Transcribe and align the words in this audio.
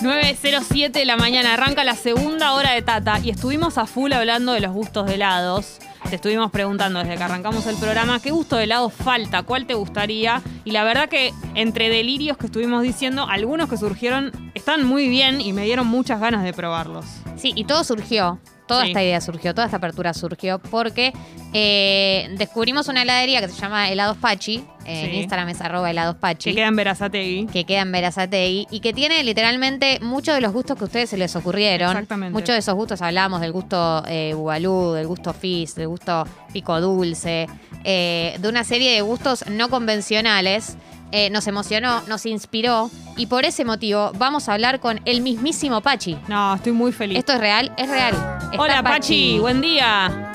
9.07 0.00 0.92
de 0.92 1.04
la 1.04 1.16
mañana, 1.16 1.54
arranca 1.54 1.82
la 1.82 1.96
segunda 1.96 2.52
hora 2.52 2.72
de 2.72 2.82
Tata 2.82 3.18
y 3.18 3.30
estuvimos 3.30 3.78
a 3.78 3.86
full 3.86 4.12
hablando 4.12 4.52
de 4.52 4.60
los 4.60 4.72
gustos 4.72 5.06
de 5.06 5.14
helados. 5.14 5.78
Te 6.08 6.14
estuvimos 6.14 6.52
preguntando 6.52 7.00
desde 7.00 7.16
que 7.16 7.22
arrancamos 7.24 7.66
el 7.66 7.76
programa 7.76 8.20
qué 8.20 8.30
gusto 8.30 8.56
de 8.56 8.64
helado 8.64 8.90
falta, 8.90 9.42
cuál 9.42 9.66
te 9.66 9.74
gustaría. 9.74 10.40
Y 10.64 10.70
la 10.70 10.84
verdad 10.84 11.08
que 11.08 11.34
entre 11.54 11.88
delirios 11.88 12.38
que 12.38 12.46
estuvimos 12.46 12.82
diciendo, 12.82 13.26
algunos 13.28 13.68
que 13.68 13.76
surgieron 13.76 14.30
están 14.54 14.84
muy 14.86 15.08
bien 15.08 15.40
y 15.40 15.52
me 15.52 15.64
dieron 15.64 15.88
muchas 15.88 16.20
ganas 16.20 16.44
de 16.44 16.52
probarlos. 16.52 17.04
Sí, 17.36 17.52
y 17.56 17.64
todo 17.64 17.82
surgió. 17.82 18.38
Toda 18.68 18.82
Sí. 18.84 18.90
esta 18.90 19.02
idea 19.02 19.20
surgió, 19.20 19.54
toda 19.54 19.64
esta 19.66 19.78
apertura 19.78 20.14
surgió 20.14 20.58
porque 20.60 21.12
eh, 21.54 22.28
descubrimos 22.36 22.86
una 22.88 23.02
heladería 23.02 23.40
que 23.40 23.48
se 23.48 23.60
llama 23.60 23.90
Helados 23.90 24.16
Pachi. 24.18 24.62
En 24.84 25.10
Sí. 25.10 25.16
Instagram 25.18 25.48
es 25.48 25.60
arroba 25.60 25.90
helados 25.90 26.16
Pachi. 26.16 26.50
Que 26.50 26.56
queda 26.56 26.68
en 26.68 26.76
Verazategui. 26.76 27.46
que 27.46 27.64
queda 27.64 27.80
en 27.82 27.92
Verazategui 27.92 28.66
y 28.70 28.80
que 28.80 28.92
tiene 28.92 29.22
literalmente 29.24 29.98
muchos 30.00 30.34
de 30.34 30.40
los 30.40 30.52
gustos 30.52 30.76
que 30.78 30.84
a 30.84 30.86
ustedes 30.86 31.10
se 31.10 31.16
les 31.16 31.34
ocurrieron. 31.36 31.90
Exactamente. 31.90 32.32
Muchos 32.32 32.54
de 32.54 32.58
esos 32.58 32.74
gustos 32.74 33.02
hablábamos 33.02 33.40
del 33.40 33.52
gusto 33.52 34.02
eh, 34.06 34.32
bubalú, 34.34 34.92
del 34.92 35.06
gusto 35.06 35.32
fizz, 35.34 35.74
del 35.74 35.88
gusto 35.88 36.26
pico 36.52 36.80
dulce, 36.80 37.48
eh, 37.84 38.36
de 38.38 38.48
una 38.48 38.64
serie 38.64 38.92
de 38.92 39.00
gustos 39.02 39.44
no 39.50 39.68
convencionales. 39.68 40.76
Eh, 41.10 41.30
nos 41.30 41.46
emocionó, 41.46 42.02
nos 42.06 42.26
inspiró 42.26 42.90
y 43.16 43.26
por 43.26 43.44
ese 43.46 43.64
motivo 43.64 44.12
vamos 44.18 44.48
a 44.48 44.54
hablar 44.54 44.78
con 44.78 45.00
el 45.06 45.22
mismísimo 45.22 45.80
Pachi. 45.80 46.18
No, 46.28 46.54
estoy 46.54 46.72
muy 46.72 46.92
feliz. 46.92 47.18
¿Esto 47.18 47.32
es 47.32 47.40
real? 47.40 47.72
Es 47.78 47.88
real. 47.88 48.14
Está 48.52 48.60
Hola 48.62 48.82
Pachi, 48.82 49.38
buen 49.38 49.60
día. 49.62 50.32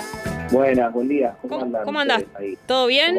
Buenas, 0.52 0.91
buen 0.91 1.08
día. 1.08 1.36
¿Cómo, 1.41 1.49
¿Cómo, 1.59 1.66
andan? 1.66 1.84
cómo 1.86 1.99
andás? 1.99 2.23
ahí? 2.40 2.58
¿Todo 2.66 2.88
bien? 2.88 3.16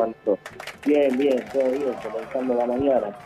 Bien, 0.85 1.17
bien, 1.17 1.45
todo 1.53 1.65
bien, 1.71 1.85
comenzando 2.03 2.55
la 2.55 2.67
mañana. 2.67 3.17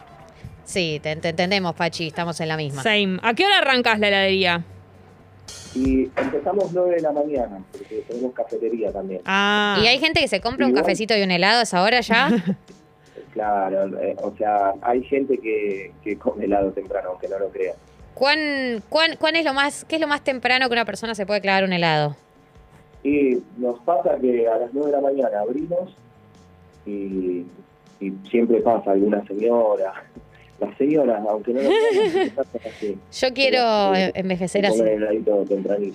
Sí, 0.65 1.01
te, 1.03 1.17
te 1.17 1.31
entendemos, 1.31 1.75
Pachi, 1.75 2.09
estamos 2.09 2.39
en 2.41 2.49
la 2.49 2.57
misma. 2.59 2.83
Same. 2.83 3.19
¿A 3.23 3.33
qué 3.33 3.47
hora 3.47 3.59
arrancas 3.59 3.99
la 3.99 4.09
heladería? 4.09 4.63
Y 5.75 6.03
empezamos 6.17 6.73
9 6.73 6.97
de 6.97 7.01
la 7.01 7.13
mañana, 7.13 7.63
porque 7.73 8.05
tenemos 8.07 8.35
cafetería 8.35 8.92
también. 8.92 9.23
Ah. 9.25 9.79
¿Y 9.83 9.87
hay 9.87 9.98
gente 9.98 10.20
que 10.20 10.29
se 10.29 10.42
compra 10.42 10.67
un 10.67 10.73
Igual. 10.73 10.85
cafecito 10.85 11.17
y 11.17 11.23
un 11.23 11.31
helado 11.31 11.61
a 11.61 11.63
esa 11.63 11.83
hora 11.83 12.01
ya? 12.03 12.29
Claro, 13.33 13.98
eh, 14.01 14.17
o 14.23 14.34
sea, 14.37 14.75
hay 14.83 15.03
gente 15.05 15.39
que, 15.39 15.93
que 16.03 16.17
come 16.19 16.45
helado 16.45 16.73
temprano, 16.73 17.11
aunque 17.11 17.29
no 17.29 17.39
lo 17.39 17.48
crea. 17.48 17.75
¿Cuán, 18.15 18.83
cuán, 18.89 19.17
cuán 19.17 19.37
es 19.37 19.45
lo 19.45 19.55
más, 19.55 19.85
¿Qué 19.85 19.97
es 19.97 20.01
lo 20.01 20.09
más 20.09 20.25
temprano 20.25 20.67
que 20.67 20.73
una 20.73 20.85
persona 20.85 21.15
se 21.15 21.25
puede 21.25 21.41
clavar 21.41 21.65
un 21.65 21.73
helado? 21.73 22.17
Y 23.05 23.43
nos 23.57 23.79
pasa 23.81 24.19
que 24.20 24.48
a 24.48 24.59
las 24.59 24.73
9 24.73 24.91
de 24.91 24.97
la 24.97 25.01
mañana 25.01 25.41
abrimos 25.41 25.95
y, 26.85 27.47
y 28.01 28.12
siempre 28.29 28.61
pasa 28.61 28.93
alguna 28.93 29.25
señora. 29.27 29.92
Las 30.61 30.77
señoras, 30.77 31.23
aunque 31.28 31.53
no 31.53 31.62
lo 31.62 31.69
crean. 31.69 32.33
Yo 33.12 33.33
quiero 33.33 33.95
eh, 33.95 34.11
envejecer 34.14 34.67
así. 34.67 34.83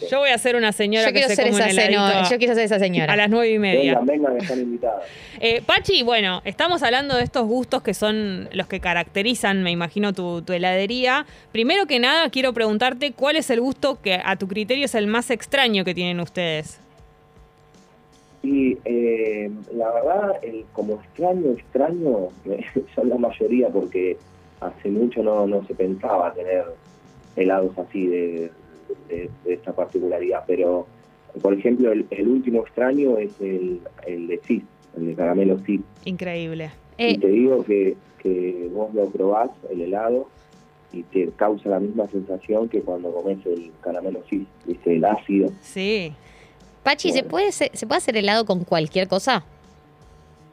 Yo 0.10 0.20
voy 0.20 0.30
a 0.30 0.38
ser 0.38 0.56
una 0.56 0.72
señora 0.72 1.08
Yo 1.08 1.14
que 1.14 1.20
quiero 1.20 1.30
se 1.30 1.36
ser 1.36 1.50
come 1.50 1.58
esa 1.58 1.66
un 1.66 1.72
heladito 1.72 2.08
señora. 2.08 2.30
Yo 2.30 2.38
quiero 2.38 2.56
ser 2.56 2.64
esa 2.64 2.76
a 2.76 2.80
señora. 2.80 3.16
las 3.18 3.30
nueve 3.30 3.52
y 3.52 3.60
media. 3.60 4.00
Vengan, 4.00 4.06
vengan, 4.06 4.38
están 4.38 4.60
invitadas. 4.60 5.04
Eh, 5.46 5.62
Pachi, 5.66 6.04
bueno, 6.04 6.42
estamos 6.46 6.84
hablando 6.84 7.18
de 7.18 7.24
estos 7.24 7.46
gustos 7.46 7.84
que 7.84 7.94
son 7.94 8.48
los 8.54 8.68
que 8.68 8.80
caracterizan, 8.80 9.62
me 9.62 9.72
imagino, 9.72 10.14
tu, 10.14 10.42
tu 10.42 10.54
heladería. 10.54 11.26
Primero 11.52 11.86
que 11.86 12.00
nada, 12.00 12.30
quiero 12.30 12.54
preguntarte 12.54 13.12
cuál 13.12 13.36
es 13.36 13.50
el 13.50 13.60
gusto 13.60 14.00
que 14.02 14.22
a 14.24 14.38
tu 14.38 14.48
criterio 14.48 14.86
es 14.86 14.96
el 14.96 15.08
más 15.08 15.32
extraño 15.32 15.84
que 15.84 15.94
tienen 15.94 16.22
ustedes. 16.22 16.80
Y 18.44 18.78
eh, 18.84 19.50
la 19.74 19.92
verdad, 19.92 20.40
el, 20.44 20.66
como 20.74 20.96
extraño, 20.96 21.52
extraño, 21.52 22.30
son 22.96 23.10
la 23.10 23.18
mayoría 23.18 23.70
porque 23.70 24.18
hace 24.68 24.90
mucho 24.90 25.24
no, 25.24 25.46
no 25.48 25.66
se 25.66 25.74
pensaba 25.76 26.34
tener 26.34 26.64
helados 27.36 27.78
así 27.78 28.08
de, 28.08 28.52
de- 29.10 29.30
de 29.44 29.54
esta 29.54 29.74
particularidad. 29.74 30.44
Pero, 30.48 30.86
por 31.42 31.54
ejemplo, 31.54 31.92
el, 31.92 32.06
el 32.12 32.28
último 32.28 32.62
extraño 32.62 33.18
es 33.18 33.32
el, 33.42 33.82
el 34.06 34.28
de 34.28 34.38
Cis, 34.46 34.64
el 34.98 35.08
de 35.08 35.16
caramelo 35.16 35.60
Cis. 35.66 35.82
Increíble. 36.06 36.72
Eh, 36.98 37.12
Y 37.12 37.18
te 37.18 37.28
digo 37.28 37.64
que, 37.64 37.96
que 38.20 38.70
vos 38.72 38.94
lo 38.94 39.06
probás, 39.10 39.50
el 39.72 39.82
helado, 39.82 40.28
y 40.92 41.02
te 41.04 41.30
causa 41.36 41.70
la 41.70 41.80
misma 41.80 42.08
sensación 42.08 42.70
que 42.70 42.82
cuando 42.82 43.12
comes 43.12 43.44
el 43.48 43.72
caramelo 43.82 44.22
Cis, 44.30 44.48
¿viste? 44.68 44.96
El 44.96 45.06
ácido. 45.06 45.50
Sí. 45.62 46.14
Pachi, 46.84 47.12
¿se 47.12 47.24
puede, 47.24 47.48
hacer- 47.48 47.72
¿se 47.74 47.88
puede 47.88 47.98
hacer 47.98 48.16
helado 48.18 48.46
con 48.46 48.64
cualquier 48.64 49.08
cosa? 49.08 49.44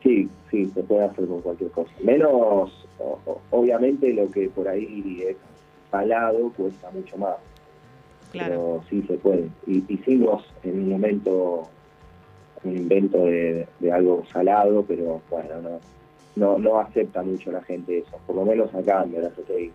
Sí, 0.02 0.30
sí, 0.50 0.66
se 0.72 0.82
puede 0.82 1.04
hacer 1.04 1.26
con 1.26 1.42
cualquier 1.42 1.70
cosa. 1.72 1.90
Menos, 2.02 2.72
o- 3.04 3.40
obviamente, 3.50 4.12
lo 4.12 4.30
que 4.30 4.48
por 4.48 4.68
ahí 4.68 5.24
es 5.28 5.36
salado 5.90 6.52
cuesta 6.56 6.90
mucho 6.90 7.16
más. 7.18 7.36
Claro. 8.32 8.48
Pero 8.48 8.84
sí 8.88 9.02
se 9.08 9.14
puede. 9.18 9.48
Y, 9.66 9.82
hicimos 9.92 10.44
en 10.62 10.78
un 10.80 10.88
momento 10.90 11.68
un 12.62 12.76
invento 12.76 13.24
de, 13.24 13.66
de 13.80 13.92
algo 13.92 14.22
salado, 14.32 14.84
pero 14.86 15.20
bueno, 15.30 15.60
no, 15.62 15.80
no, 16.36 16.58
no 16.58 16.78
acepta 16.78 17.22
mucho 17.22 17.50
la 17.50 17.62
gente 17.62 17.98
eso. 17.98 18.18
Por 18.26 18.36
lo 18.36 18.44
menos 18.44 18.72
acá 18.74 19.02
en 19.02 19.12
Verazategui. 19.12 19.72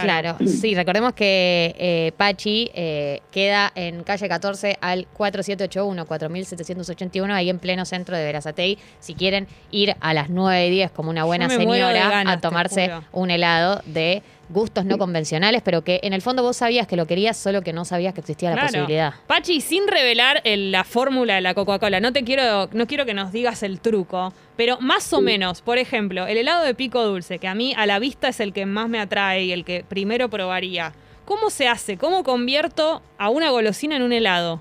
Claro. 0.00 0.36
Claro, 0.36 0.50
sí, 0.50 0.74
recordemos 0.74 1.12
que 1.12 1.74
eh, 1.78 2.12
Pachi 2.16 2.70
eh, 2.74 3.20
queda 3.30 3.70
en 3.74 4.02
calle 4.04 4.28
14 4.28 4.78
al 4.80 5.06
4781, 5.06 6.06
4781, 6.06 7.34
ahí 7.34 7.50
en 7.50 7.58
pleno 7.58 7.84
centro 7.84 8.16
de 8.16 8.24
Verazatei. 8.24 8.78
Si 9.00 9.14
quieren 9.14 9.46
ir 9.70 9.94
a 10.00 10.14
las 10.14 10.30
9 10.30 10.66
y 10.66 10.70
10 10.70 10.90
como 10.92 11.10
una 11.10 11.24
buena 11.24 11.48
señora 11.48 12.08
ganas, 12.08 12.36
a 12.36 12.40
tomarse 12.40 12.90
un 13.12 13.30
helado 13.30 13.82
de 13.84 14.22
gustos 14.48 14.84
no 14.84 14.98
convencionales, 14.98 15.62
pero 15.62 15.82
que 15.82 16.00
en 16.02 16.12
el 16.12 16.20
fondo 16.22 16.42
vos 16.42 16.56
sabías 16.58 16.86
que 16.86 16.96
lo 16.96 17.06
querías, 17.06 17.36
solo 17.36 17.62
que 17.62 17.72
no 17.72 17.84
sabías 17.84 18.12
que 18.14 18.20
existía 18.20 18.50
la 18.50 18.56
Claro. 18.56 18.68
posibilidad. 18.68 19.14
Pachi, 19.26 19.60
sin 19.60 19.86
revelar 19.88 20.40
el- 20.44 20.70
la 20.72 20.84
fórmula 20.84 21.36
de 21.36 21.40
la 21.40 21.54
Coca-Cola, 21.54 22.00
no 22.00 22.12
te 22.12 22.22
quiero, 22.24 22.68
no 22.72 22.86
quiero 22.86 23.06
que 23.06 23.14
nos 23.14 23.32
digas 23.32 23.62
el 23.62 23.80
truco, 23.80 24.32
pero 24.56 24.78
más 24.80 25.12
o 25.12 25.20
menos, 25.22 25.62
por 25.62 25.78
ejemplo, 25.78 26.26
el 26.26 26.36
helado 26.36 26.64
de 26.64 26.74
pico 26.74 27.02
dulce, 27.04 27.38
que 27.38 27.48
a 27.48 27.54
mí 27.54 27.72
a 27.76 27.86
la 27.86 27.98
vista 27.98 28.28
es 28.28 28.40
el 28.40 28.52
que 28.52 28.66
más 28.66 28.88
me 28.88 28.98
atrae 29.00 29.44
y 29.44 29.52
el 29.52 29.64
que 29.64 29.84
primero 29.88 30.28
probaría. 30.28 30.92
¿Cómo 31.24 31.48
se 31.50 31.68
hace? 31.68 31.96
¿Cómo 31.96 32.24
convierto 32.24 33.00
a 33.16 33.30
una 33.30 33.50
golosina 33.50 33.96
en 33.96 34.02
un 34.02 34.12
helado? 34.12 34.60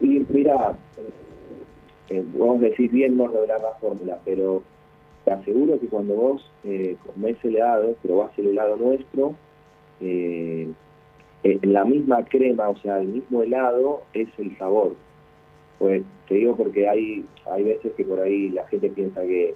Y 0.00 0.20
mira, 0.28 0.74
eh, 2.10 2.22
vos 2.36 2.60
decís 2.60 2.92
bien 2.92 3.16
no 3.16 3.26
revelar 3.28 3.60
la 3.60 3.72
fórmula, 3.80 4.18
pero 4.24 4.62
te 5.24 5.30
aseguro 5.30 5.78
que 5.78 5.86
cuando 5.86 6.14
vos 6.14 6.50
eh, 6.64 6.96
comés 7.06 7.36
el 7.44 7.56
helado, 7.56 7.94
probás 8.02 8.36
el 8.38 8.48
helado 8.48 8.76
nuestro, 8.76 9.34
eh, 10.00 10.68
eh, 11.44 11.58
la 11.62 11.84
misma 11.84 12.24
crema, 12.24 12.68
o 12.68 12.76
sea, 12.78 13.00
el 13.00 13.08
mismo 13.08 13.42
helado 13.42 14.02
es 14.14 14.28
el 14.38 14.56
sabor. 14.58 14.94
Pues 15.78 16.02
te 16.28 16.34
digo 16.36 16.56
porque 16.56 16.88
hay 16.88 17.24
hay 17.50 17.64
veces 17.64 17.92
que 17.96 18.04
por 18.04 18.20
ahí 18.20 18.50
la 18.50 18.66
gente 18.68 18.88
piensa 18.90 19.22
que, 19.22 19.54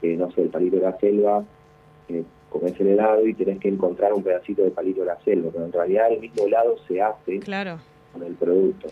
que 0.00 0.16
no 0.16 0.30
sé, 0.32 0.42
el 0.42 0.48
palito 0.48 0.76
de 0.76 0.82
la 0.82 0.98
selva, 0.98 1.44
eh, 2.08 2.22
comés 2.50 2.78
el 2.80 2.88
helado 2.88 3.26
y 3.26 3.34
tenés 3.34 3.58
que 3.58 3.68
encontrar 3.68 4.12
un 4.12 4.22
pedacito 4.22 4.62
de 4.62 4.70
palito 4.70 5.00
de 5.00 5.06
la 5.06 5.20
selva, 5.22 5.50
pero 5.52 5.64
en 5.64 5.72
realidad 5.72 6.12
el 6.12 6.20
mismo 6.20 6.44
helado 6.46 6.76
se 6.86 7.00
hace 7.00 7.40
Claro. 7.40 7.78
con 8.12 8.22
el 8.22 8.34
producto. 8.34 8.88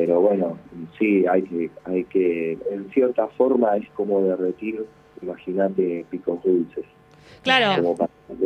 Pero 0.00 0.18
bueno, 0.18 0.56
sí, 0.98 1.26
hay 1.26 1.42
que, 1.42 1.70
hay 1.84 2.04
que, 2.04 2.52
en 2.70 2.88
cierta 2.88 3.26
forma 3.36 3.76
es 3.76 3.86
como 3.90 4.22
derretir, 4.22 4.86
imagínate, 5.20 6.06
picos 6.08 6.42
dulces, 6.42 6.86
Claro. 7.42 7.94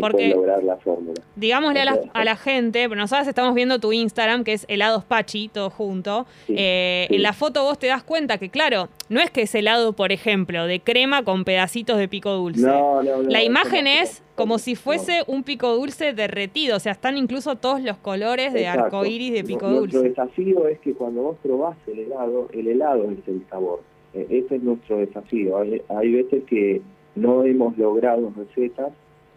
porque- 0.01 0.29
lograr 0.31 0.63
la 0.65 0.77
fórmula. 0.77 1.21
Digámosle 1.37 1.81
a 1.81 1.85
la, 1.85 2.01
a 2.15 2.25
la 2.25 2.37
gente, 2.37 2.89
pero 2.89 3.01
nosotros 3.01 3.29
estamos 3.29 3.55
viendo 3.55 3.79
tu 3.81 3.93
Instagram, 3.93 4.43
que 4.45 4.55
es 4.55 4.65
helados 4.69 5.05
Pachi, 5.05 5.49
todo 5.49 5.69
junto. 5.71 6.27
Sí, 6.47 6.55
Eh, 6.57 7.07
sí. 7.09 7.17
En 7.17 7.23
la 7.23 7.33
foto 7.33 7.63
vos 7.65 7.79
te 7.79 7.89
das 7.89 8.03
cuenta 8.03 8.39
que, 8.39 8.49
claro, 8.49 8.89
no 9.09 9.21
es 9.21 9.31
que 9.31 9.43
es 9.43 9.55
helado, 9.55 9.93
por 9.93 10.11
ejemplo, 10.13 10.67
de 10.67 10.81
crema 10.81 11.23
con 11.23 11.45
pedacitos 11.45 11.99
de 11.99 12.09
pico 12.09 12.31
dulce. 12.33 12.63
No, 12.67 13.03
no, 13.03 13.23
no, 13.23 13.29
La 13.29 13.43
imagen 13.43 13.87
es 13.87 14.23
como 14.37 14.59
si 14.59 14.75
fuese 14.75 15.23
un 15.27 15.43
pico 15.45 15.75
dulce 15.75 16.13
derretido, 16.15 16.77
o 16.77 16.81
sea, 16.81 16.93
están 16.93 17.17
incluso 17.19 17.57
todos 17.57 17.81
los 17.83 17.97
colores 17.99 18.53
de 18.53 18.63
Exacto. 18.63 18.85
arco 18.85 19.05
iris 19.07 19.33
de 19.35 19.45
pico 19.45 19.69
Nuestro 19.69 20.01
dulce. 20.01 20.09
desafío 20.09 20.67
es 20.69 20.79
que 20.81 20.95
cuando 20.95 21.23
vos 21.23 21.37
probás 21.43 21.77
el 21.87 21.99
helado, 22.01 22.49
el 22.53 22.69
helado 22.69 23.11
es 23.11 23.19
el 23.29 23.45
sabor. 23.51 23.83
Eh, 24.15 24.27
ese 24.31 24.57
es 24.57 24.63
nuestro 24.63 24.97
desafío. 24.99 25.59
Hay, 25.59 25.83
hay 25.89 26.11
veces 26.13 26.43
que 26.49 26.81
no 27.17 27.45
hemos 27.45 27.77
logrado 27.79 28.33
recetas 28.37 28.93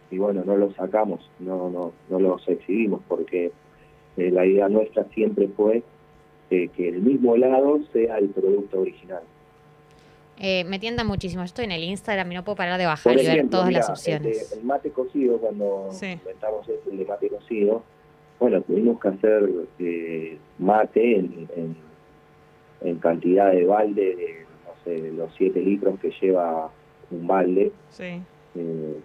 y 0.10 0.18
bueno, 0.18 0.44
no 0.46 0.56
los 0.56 0.74
sacamos, 0.76 1.30
no, 1.40 1.70
no, 1.70 1.92
no 2.10 2.20
los 2.20 2.48
exhibimos 2.48 3.02
porque 3.08 3.52
eh, 4.18 4.32
la 4.32 4.46
idea 4.46 4.70
nuestra 4.70 5.04
siempre 5.14 5.48
fue 5.50 5.84
eh, 6.50 6.70
que 6.76 6.90
el 6.90 7.02
mismo 7.02 7.36
helado 7.36 7.80
sea 7.94 8.18
el 8.18 8.30
producto 8.30 8.80
original. 8.82 9.22
Eh, 10.40 10.64
me 10.66 10.78
tienta 10.80 11.04
muchísimo. 11.04 11.42
Yo 11.42 11.46
estoy 11.46 11.66
en 11.66 11.72
el 11.72 11.84
Instagram 11.84 12.32
y 12.32 12.36
no 12.36 12.44
puedo 12.44 12.56
parar 12.56 12.78
de 12.78 12.86
bajar 12.86 13.14
y 13.14 13.16
ver 13.18 13.26
ejemplo, 13.26 13.50
todas 13.58 13.68
mira, 13.68 13.80
las 13.80 13.90
opciones. 13.90 14.38
este, 14.44 14.56
el 14.60 14.64
mate 14.66 14.92
cocido, 14.92 15.38
cuando 15.40 15.88
Sí. 15.92 16.06
inventamos 16.12 16.70
este, 16.70 16.92
el 16.92 16.98
de 17.00 17.06
mate 17.06 17.30
cocido, 17.30 17.82
bueno, 18.40 18.62
tuvimos 18.62 19.00
que 19.00 19.08
hacer 19.08 19.50
eh, 19.80 20.38
mate 20.60 21.16
en, 21.18 21.50
en, 21.56 21.76
en 22.82 23.00
cantidad 23.00 23.52
de 23.52 23.66
balde, 23.66 24.16
de, 24.16 24.46
no 24.66 24.74
sé, 24.84 25.02
de 25.02 25.12
los 25.12 25.34
7 25.38 25.60
litros 25.60 26.00
que 26.00 26.12
lleva 26.22 26.70
un 27.12 27.28
balde. 27.28 27.72
Sí. 27.90 28.22
eh, 28.56 28.98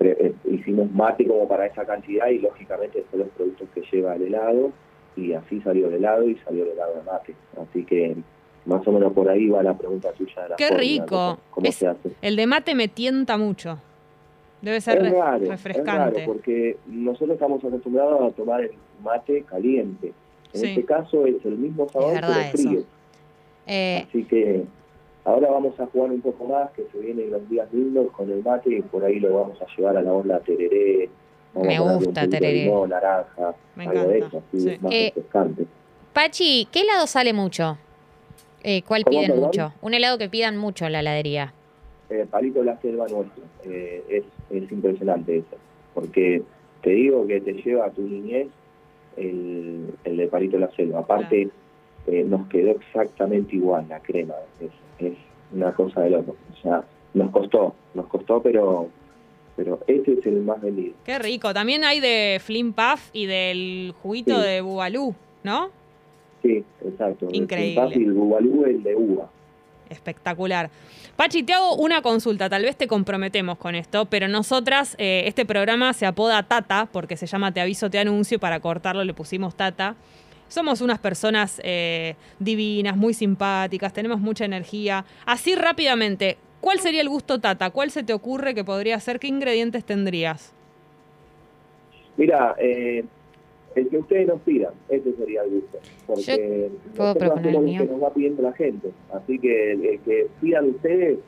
eh, 0.00 0.34
hicimos 0.50 0.90
mate 0.92 1.26
como 1.26 1.46
para 1.46 1.66
esa 1.66 1.84
cantidad 1.84 2.26
y 2.28 2.38
lógicamente 2.40 3.04
son 3.10 3.20
los 3.20 3.28
productos 3.30 3.68
que 3.74 3.82
lleva 3.92 4.16
el 4.16 4.22
helado 4.22 4.72
y 5.16 5.32
así 5.32 5.60
salió 5.60 5.86
el 5.88 5.94
helado 5.94 6.28
y 6.28 6.36
salió 6.38 6.64
el 6.64 6.70
helado 6.70 6.94
de 6.96 7.02
mate. 7.04 7.34
Así 7.60 7.84
que 7.84 8.16
más 8.64 8.86
o 8.86 8.92
menos 8.92 9.12
por 9.12 9.28
ahí 9.28 9.48
va 9.48 9.62
la 9.62 9.76
pregunta 9.76 10.10
tuya 10.12 10.42
de 10.42 10.48
la 10.50 10.56
Qué 10.56 10.70
rico. 10.70 11.38
¿Cómo, 11.50 11.66
Es- 11.68 11.76
se 11.76 11.86
hace? 11.86 12.10
El 12.20 12.34
de 12.36 12.46
mate 12.46 12.74
me 12.74 12.88
tienta 12.88 13.36
mucho. 13.36 13.78
Debe 14.60 14.80
ser 14.80 15.04
es 15.04 15.48
refrescante. 15.48 16.20
raro, 16.20 16.26
porque 16.26 16.76
nosotros 16.86 17.30
estamos 17.32 17.64
acostumbrados 17.64 18.32
a 18.32 18.34
tomar 18.36 18.62
el 18.62 18.70
mate 19.02 19.42
caliente. 19.42 20.12
En 20.52 20.60
Sí. 20.60 20.66
este 20.68 20.84
caso 20.84 21.26
es 21.26 21.44
el 21.44 21.58
mismo 21.58 21.88
sabor, 21.88 22.12
pero 22.20 22.32
frío. 22.52 22.82
Eh, 23.66 24.04
Así 24.08 24.24
que 24.24 24.64
ahora 25.24 25.50
vamos 25.50 25.78
a 25.78 25.86
jugar 25.86 26.10
un 26.10 26.20
poco 26.20 26.44
más, 26.46 26.70
que 26.72 26.84
se 26.92 26.98
vienen 26.98 27.30
los 27.30 27.48
días 27.48 27.68
lindos 27.72 28.10
con 28.12 28.30
el 28.30 28.42
mate 28.42 28.74
y 28.76 28.82
por 28.82 29.04
ahí 29.04 29.20
lo 29.20 29.34
vamos 29.34 29.60
a 29.62 29.66
llevar 29.76 29.96
a 29.96 30.02
la 30.02 30.12
onda 30.12 30.40
tereré. 30.40 31.08
Vamos 31.54 31.68
Me 31.68 31.76
a 31.76 31.78
ponerle 31.80 31.98
un 31.98 32.04
gusta 32.04 32.20
de 32.22 32.28
tereré. 32.28 32.64
limón, 32.64 32.90
naranja, 32.90 33.54
Me 33.76 33.86
algo 33.86 34.08
de 34.08 34.16
encanta, 34.18 34.26
eso, 34.38 34.42
así 34.48 34.60
sí. 34.60 34.78
más 34.80 34.92
Eh, 34.92 35.12
refrescante. 35.14 35.66
Pachi, 36.12 36.68
¿qué 36.72 36.80
helado 36.80 37.06
sale 37.06 37.32
mucho? 37.32 37.78
Eh, 38.62 38.82
¿Cuál 38.82 39.04
¿Cómo, 39.04 39.18
piden 39.18 39.30
perdón? 39.32 39.46
mucho? 39.46 39.72
Un 39.82 39.94
helado 39.94 40.18
que 40.18 40.28
pidan 40.28 40.56
mucho 40.56 40.86
en 40.86 40.92
la 40.92 41.00
heladería. 41.00 41.52
Eh, 42.10 42.26
palito 42.30 42.60
de 42.60 42.66
la 42.66 42.80
selva 42.80 43.06
nuestro, 43.08 43.42
eh, 43.64 44.04
es, 44.08 44.24
es 44.50 44.70
impresionante 44.72 45.38
eso, 45.38 45.56
porque 45.94 46.42
te 46.82 46.90
digo 46.90 47.26
que 47.26 47.40
te 47.40 47.54
lleva 47.54 47.86
a 47.86 47.90
tu 47.90 48.02
niñez 48.02 48.48
el, 49.16 49.94
el 50.04 50.16
de 50.16 50.26
palito 50.28 50.56
de 50.58 50.66
la 50.66 50.70
selva. 50.72 51.00
Aparte, 51.00 51.48
eh, 52.06 52.24
nos 52.24 52.48
quedó 52.48 52.70
exactamente 52.72 53.56
igual 53.56 53.86
la 53.88 54.00
crema, 54.00 54.34
es, 54.60 54.70
es 54.98 55.14
una 55.52 55.72
cosa 55.74 56.00
de 56.02 56.10
loco. 56.10 56.36
O 56.52 56.62
sea, 56.62 56.84
nos 57.14 57.30
costó, 57.30 57.74
nos 57.94 58.06
costó, 58.06 58.42
pero 58.42 58.88
pero 59.54 59.80
este 59.86 60.14
es 60.14 60.24
el 60.26 60.42
más 60.42 60.62
vendido. 60.62 60.94
Qué 61.04 61.18
rico. 61.18 61.52
También 61.52 61.84
hay 61.84 62.00
de 62.00 62.40
Flim 62.42 62.72
Puff 62.72 63.10
y 63.12 63.26
del 63.26 63.92
juguito 64.02 64.34
Sí. 64.34 64.46
de 64.46 64.60
Bubalú, 64.62 65.14
¿no? 65.44 65.68
Sí, 66.42 66.64
exacto. 66.84 67.28
El 67.28 67.36
Increíble. 67.36 67.74
Chimpás 67.74 67.96
y 67.96 68.02
el 68.02 68.12
bubalú, 68.14 68.64
el 68.64 68.82
de 68.82 68.96
uva. 68.96 69.28
Espectacular. 69.90 70.70
Pachi, 71.16 71.42
te 71.42 71.52
hago 71.52 71.76
una 71.76 72.00
consulta, 72.00 72.48
tal 72.48 72.62
vez 72.62 72.76
te 72.76 72.88
comprometemos 72.88 73.58
con 73.58 73.74
esto, 73.74 74.06
pero 74.06 74.26
nosotras, 74.26 74.96
eh, 74.98 75.24
este 75.26 75.44
programa 75.44 75.92
se 75.92 76.06
apoda 76.06 76.42
Tata, 76.44 76.88
porque 76.90 77.18
se 77.18 77.26
llama 77.26 77.52
Te 77.52 77.60
aviso, 77.60 77.90
te 77.90 77.98
anuncio, 77.98 78.36
y 78.36 78.38
para 78.38 78.58
cortarlo 78.60 79.04
le 79.04 79.12
pusimos 79.12 79.54
Tata. 79.54 79.94
Somos 80.52 80.82
unas 80.82 80.98
personas 80.98 81.62
eh, 81.64 82.14
divinas, 82.38 82.94
muy 82.94 83.14
simpáticas, 83.14 83.90
tenemos 83.94 84.20
mucha 84.20 84.44
energía. 84.44 85.02
Así 85.24 85.54
rápidamente, 85.54 86.36
¿cuál 86.60 86.78
sería 86.78 87.00
el 87.00 87.08
gusto 87.08 87.40
Tata? 87.40 87.70
¿Cuál 87.70 87.90
se 87.90 88.02
te 88.02 88.12
ocurre 88.12 88.54
que 88.54 88.62
podría 88.62 89.00
ser? 89.00 89.18
¿Qué 89.18 89.28
ingredientes 89.28 89.82
tendrías? 89.82 90.52
Mira, 92.18 92.54
eh, 92.58 93.02
el 93.74 93.88
que 93.88 93.96
ustedes 93.96 94.26
nos 94.28 94.42
pidan, 94.42 94.74
ese 94.90 95.14
sería 95.16 95.42
el 95.42 95.50
gusto. 95.52 95.78
Porque 96.06 96.70
puedo 96.94 97.14
nosotros 97.14 97.16
proponer 97.16 97.32
hacemos 97.32 97.46
el 97.46 97.52
lo 97.54 97.60
mío. 97.62 97.80
que 97.86 97.92
nos 97.94 98.02
va 98.02 98.12
pidiendo 98.12 98.42
la 98.42 98.52
gente. 98.52 98.90
Así 99.14 99.38
que 99.38 99.72
el, 99.72 99.84
el 99.86 100.00
que 100.00 100.26
pidan 100.42 100.68
ustedes, 100.68 101.18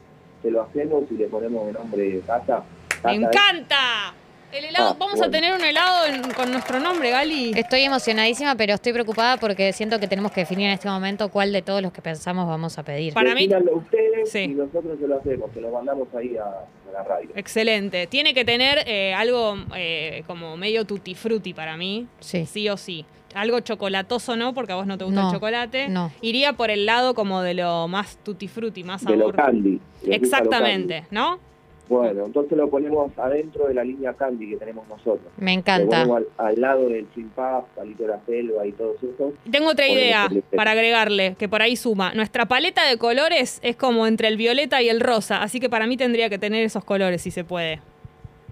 se 0.43 0.51
lo 0.51 0.61
hacemos 0.61 1.05
y 1.11 1.15
le 1.15 1.29
ponemos 1.29 1.67
el 1.69 1.73
nombre 1.73 2.03
de 2.03 2.19
Tata. 2.21 2.63
Tata 3.01 3.09
¡Me 3.09 3.15
es- 3.15 3.23
encanta! 3.23 4.15
El 4.55 4.67
helado, 4.67 4.91
Ah, 4.91 4.97
vamos 4.99 5.21
a 5.21 5.29
tener 5.29 5.53
un 5.53 5.61
helado 5.65 6.07
en- 6.07 6.31
con 6.33 6.53
nuestro 6.53 6.79
nombre, 6.79 7.11
Gali. 7.11 7.53
Estoy 7.57 7.81
emocionadísima, 7.81 8.55
pero 8.55 8.75
estoy 8.75 8.93
preocupada 8.93 9.37
porque 9.37 9.73
siento 9.73 9.99
que 9.99 10.07
tenemos 10.07 10.31
que 10.31 10.43
definir 10.43 10.69
en 10.69 10.75
este 10.75 10.89
momento 10.89 11.29
cuál 11.29 11.53
de 11.53 11.61
todos 11.63 11.83
los 11.83 11.93
que 11.93 12.01
pensamos 12.01 12.47
vamos 12.47 12.79
a 12.79 12.85
pedir. 12.85 13.13
Para 13.15 13.35
mí- 13.35 13.49
ustedes 13.73 14.31
Sí. 14.31 14.41
y 14.43 14.49
nosotros 14.49 14.97
se 15.01 15.09
lo 15.09 15.19
hacemos, 15.19 15.51
se 15.53 15.61
lo 15.61 15.71
mandamos 15.71 16.07
ahí 16.15 16.37
a, 16.37 16.45
a 16.45 16.93
la 16.93 17.03
radio. 17.03 17.31
Excelente. 17.35 18.07
Tiene 18.07 18.33
que 18.33 18.45
tener 18.45 18.85
eh, 18.87 19.13
algo 19.15 19.57
eh, 19.75 20.23
como 20.29 20.57
medio 20.57 20.85
tutti 20.85 21.17
frutti 21.17 21.53
para 21.53 21.77
mí. 21.77 22.07
Sí. 22.21 22.47
Sí 22.47 22.69
o 22.69 22.77
sí. 22.77 23.05
Algo 23.35 23.59
chocolatoso 23.59 24.37
no, 24.37 24.55
porque 24.55 24.73
a 24.73 24.77
vos 24.77 24.87
no 24.87 24.97
te 24.97 25.05
gusta 25.05 25.21
No, 25.23 25.29
el 25.31 25.35
chocolate. 25.35 25.89
no. 25.89 26.13
Iría 26.21 26.53
por 26.53 26.71
el 26.71 26.87
lado 26.87 27.15
como 27.15 27.43
de 27.43 27.55
lo 27.55 27.89
más 27.89 28.19
tutti 28.23 28.47
frutti, 28.47 28.85
más 28.85 29.05
De 29.05 29.17
lo 29.17 29.31
sabor. 29.31 29.35
candy. 29.37 29.81
les 30.05 30.21
gusta 30.21 30.39
lo 30.39 30.45
Exactamente, 30.45 31.05
¿no? 31.11 31.41
Bueno, 31.89 32.25
entonces 32.25 32.57
lo 32.57 32.71
ponemos 32.71 33.13
adentro 33.19 33.67
de 33.69 33.75
la 33.75 33.85
línea 33.85 34.15
candy 34.15 34.49
que 34.51 34.57
tenemos 34.57 34.89
nosotros. 34.89 35.21
Me 35.37 35.53
encanta. 35.53 36.03
al, 36.03 36.27
al 36.39 36.61
lado 36.61 36.89
del 36.89 37.07
chimpás, 37.15 37.65
palito 37.77 38.05
de 38.05 38.09
la 38.09 38.21
selva 38.25 38.67
y 38.67 38.73
todo 38.73 38.95
eso. 38.97 39.33
Tengo 39.51 39.69
otra 39.71 39.87
idea 39.87 40.27
este. 40.35 40.57
para 40.57 40.71
agregarle, 40.71 41.35
que 41.39 41.49
por 41.49 41.61
ahí 41.61 41.77
suma. 41.77 42.15
Nuestra 42.15 42.47
paleta 42.47 42.85
de 42.89 42.97
colores 42.97 43.61
es 43.63 43.77
como 43.77 44.07
entre 44.07 44.29
el 44.29 44.37
violeta 44.39 44.81
y 44.81 44.89
el 44.89 45.01
rosa, 45.01 45.43
así 45.43 45.61
que 45.61 45.69
para 45.69 45.87
mí 45.87 45.97
tendría 45.99 46.31
que 46.31 46.39
tener 46.39 46.65
esos 46.65 46.85
colores 46.85 47.21
si 47.21 47.31
se 47.31 47.45
puede. 47.45 47.81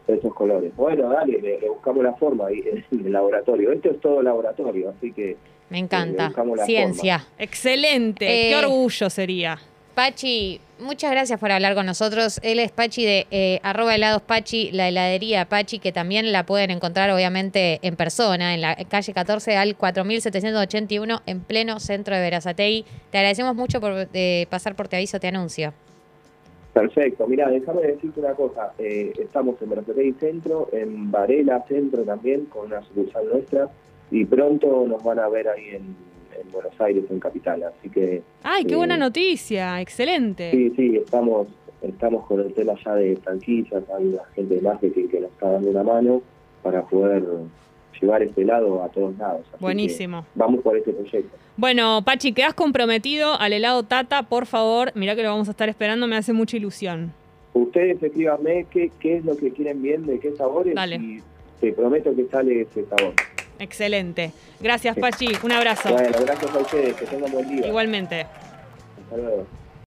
esos 0.06 0.34
colores. 0.34 0.74
Bueno, 0.76 1.08
dale, 1.08 1.40
le, 1.40 1.58
le 1.58 1.68
buscamos 1.70 2.04
la 2.04 2.12
forma 2.14 2.48
ahí 2.48 2.62
en 2.92 3.06
el 3.06 3.12
laboratorio. 3.12 3.72
Esto 3.72 3.90
es 3.92 4.00
todo 4.00 4.20
laboratorio, 4.20 4.90
así 4.90 5.10
que 5.12 5.36
Me 5.70 5.78
le 5.78 5.84
encanta. 5.84 6.26
buscamos 6.26 6.58
la 6.58 6.66
Ciencia. 6.66 7.24
Excelente. 7.38 8.26
Eh, 8.26 8.50
Qué 8.50 8.56
orgullo 8.66 9.08
sería. 9.08 9.58
Pachi, 9.94 10.58
muchas 10.80 11.10
gracias 11.10 11.38
por 11.38 11.52
hablar 11.52 11.74
con 11.74 11.84
nosotros. 11.84 12.40
Él 12.42 12.58
es 12.60 12.72
Pachi 12.72 13.04
de 13.04 13.26
eh, 13.30 13.60
arroba 13.62 13.94
helados 13.94 14.22
Pachi, 14.22 14.70
la 14.72 14.88
heladería 14.88 15.44
Pachi, 15.44 15.78
que 15.80 15.92
también 15.92 16.32
la 16.32 16.46
pueden 16.46 16.70
encontrar 16.70 17.10
obviamente 17.10 17.78
en 17.82 17.96
persona, 17.96 18.54
en 18.54 18.62
la 18.62 18.74
calle 18.88 19.12
14 19.12 19.54
al 19.56 19.76
4781, 19.76 21.20
en 21.26 21.40
pleno 21.40 21.78
centro 21.78 22.14
de 22.14 22.22
Verazatei. 22.22 22.86
Te 23.10 23.18
agradecemos 23.18 23.54
mucho 23.54 23.82
por 23.82 24.08
eh, 24.14 24.46
pasar 24.48 24.74
por 24.76 24.88
Te 24.88 24.96
Aviso, 24.96 25.20
Te 25.20 25.28
Anuncio. 25.28 25.74
perfecto. 26.72 27.26
Mira, 27.26 27.50
déjame 27.50 27.82
decirte 27.82 28.20
una 28.20 28.32
cosa. 28.32 28.72
Eh, 28.78 29.12
estamos 29.18 29.60
en 29.60 29.68
Brazatei 29.68 30.14
Centro, 30.14 30.70
en 30.72 31.10
Varela 31.10 31.66
Centro 31.68 32.02
también, 32.02 32.46
con 32.46 32.66
una 32.66 32.82
sucursal 32.82 33.28
nuestra, 33.28 33.68
y 34.10 34.24
pronto 34.24 34.86
nos 34.88 35.04
van 35.04 35.18
a 35.18 35.28
ver 35.28 35.48
ahí 35.48 35.68
en, 35.74 36.11
en 36.40 36.50
Buenos 36.52 36.78
Aires, 36.80 37.04
en 37.10 37.20
Capital. 37.20 37.62
Así 37.64 37.88
que 37.88 38.22
Ay, 38.42 38.64
qué 38.64 38.74
eh, 38.74 38.76
buena 38.76 38.96
noticia. 38.96 39.80
Excelente. 39.80 40.50
sí, 40.50 40.72
sí, 40.76 40.96
estamos 40.96 41.48
estamos 41.82 42.26
con 42.26 42.40
el 42.40 42.52
tema 42.54 42.74
ya 42.84 42.94
de 42.94 43.16
franquicias, 43.16 43.82
hay 43.96 44.06
una 44.06 44.24
gente 44.34 44.54
de 44.54 44.60
marketing 44.60 45.08
que 45.08 45.20
nos 45.20 45.30
está 45.32 45.50
dando 45.50 45.70
una 45.70 45.82
mano 45.82 46.22
para 46.62 46.82
poder 46.82 47.24
llevar 48.00 48.22
este 48.22 48.44
lado 48.44 48.82
a 48.82 48.88
todos 48.88 49.16
lados. 49.18 49.40
Así 49.42 49.50
que 49.58 49.64
Buenísimo. 49.64 50.26
Vamos 50.34 50.62
por 50.62 50.76
este 50.76 50.92
proyecto. 50.92 51.36
Bueno, 51.56 52.02
Pachi, 52.04 52.32
quedas 52.32 52.54
comprometido 52.54 53.38
al 53.38 53.52
helado 53.52 53.82
Tata, 53.82 54.22
por 54.22 54.46
favor. 54.46 54.92
Mirá 54.94 55.14
que 55.16 55.22
lo 55.22 55.30
vamos 55.30 55.48
a 55.48 55.50
estar 55.50 55.68
esperando, 55.68 56.06
me 56.06 56.16
hace 56.16 56.32
mucha 56.32 56.56
ilusión. 56.56 57.12
Ustedes 57.52 58.02
escríbanme 58.02 58.66
qué, 58.70 58.90
qué 58.98 59.18
es 59.18 59.24
lo 59.24 59.36
que 59.36 59.50
quieren 59.50 59.82
bien, 59.82 60.06
de 60.06 60.18
qué 60.18 60.32
sabores, 60.32 60.74
Dale. 60.74 60.96
y 60.96 61.22
te 61.60 61.72
prometo 61.72 62.14
que 62.16 62.26
sale 62.26 62.62
ese 62.62 62.84
sabor. 62.86 63.14
Excelente. 63.62 64.32
Gracias, 64.58 64.96
Pachi. 64.96 65.38
Un 65.44 65.52
abrazo. 65.52 65.92
Bueno, 65.92 66.18
gracias 66.20 66.52
a 66.52 66.58
ustedes, 66.58 66.94
que 66.96 67.06
tengan 67.06 67.30
buen 67.30 67.48
día. 67.48 67.68
Igualmente. 67.68 68.26
Hasta 69.04 69.16
luego. 69.16 69.46